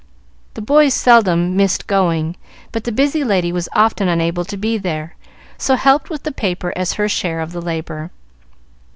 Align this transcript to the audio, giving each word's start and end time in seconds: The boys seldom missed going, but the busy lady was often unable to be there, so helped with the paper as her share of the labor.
The 0.55 0.63
boys 0.63 0.95
seldom 0.95 1.55
missed 1.55 1.85
going, 1.85 2.35
but 2.71 2.85
the 2.85 2.91
busy 2.91 3.23
lady 3.23 3.51
was 3.51 3.69
often 3.71 4.07
unable 4.07 4.43
to 4.45 4.57
be 4.57 4.79
there, 4.79 5.15
so 5.59 5.75
helped 5.75 6.09
with 6.09 6.23
the 6.23 6.31
paper 6.31 6.73
as 6.75 6.93
her 6.93 7.07
share 7.07 7.39
of 7.39 7.51
the 7.51 7.61
labor. 7.61 8.09